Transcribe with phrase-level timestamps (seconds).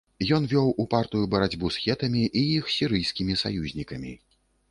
[0.35, 4.15] Ён вёў упартую барацьбу з хетамі і іх сірыйскімі саюзнікамі.